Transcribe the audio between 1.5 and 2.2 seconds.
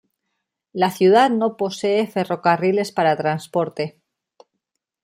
posee